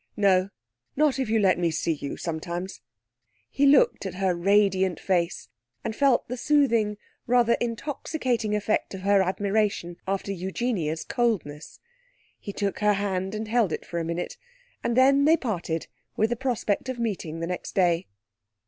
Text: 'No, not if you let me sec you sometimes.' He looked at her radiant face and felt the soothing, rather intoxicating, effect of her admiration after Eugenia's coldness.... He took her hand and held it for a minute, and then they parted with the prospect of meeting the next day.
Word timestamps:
'No, 0.17 0.49
not 0.95 1.19
if 1.19 1.29
you 1.29 1.37
let 1.37 1.59
me 1.59 1.69
sec 1.69 2.01
you 2.01 2.17
sometimes.' 2.17 2.81
He 3.51 3.67
looked 3.67 4.07
at 4.07 4.15
her 4.15 4.33
radiant 4.33 4.99
face 4.99 5.47
and 5.83 5.95
felt 5.95 6.27
the 6.27 6.37
soothing, 6.37 6.97
rather 7.27 7.53
intoxicating, 7.61 8.55
effect 8.55 8.95
of 8.95 9.01
her 9.01 9.21
admiration 9.21 9.97
after 10.07 10.31
Eugenia's 10.31 11.03
coldness.... 11.03 11.79
He 12.39 12.51
took 12.51 12.79
her 12.79 12.93
hand 12.93 13.35
and 13.35 13.47
held 13.47 13.71
it 13.71 13.85
for 13.85 13.99
a 13.99 14.03
minute, 14.03 14.37
and 14.83 14.97
then 14.97 15.25
they 15.25 15.37
parted 15.37 15.85
with 16.17 16.31
the 16.31 16.35
prospect 16.35 16.89
of 16.89 16.97
meeting 16.97 17.39
the 17.39 17.45
next 17.45 17.75
day. 17.75 18.07